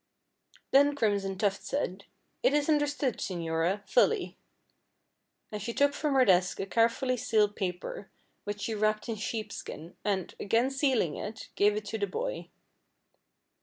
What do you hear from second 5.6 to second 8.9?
she took from her desk a carefully sealed paper, which she